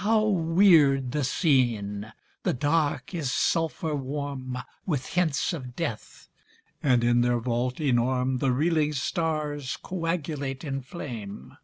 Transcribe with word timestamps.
How 0.00 0.26
weird 0.26 1.12
the 1.12 1.22
scene! 1.22 2.12
The 2.42 2.52
Dark 2.52 3.14
is 3.14 3.30
sulphur 3.30 3.94
warm 3.94 4.58
With 4.84 5.06
hints 5.14 5.52
of 5.52 5.76
death; 5.76 6.28
and 6.82 7.04
in 7.04 7.20
their 7.20 7.38
vault 7.38 7.80
enorme 7.80 8.38
The 8.38 8.50
reeling 8.50 8.94
stars 8.94 9.76
coagulate 9.76 10.64
in 10.64 10.80
flame. 10.82 11.56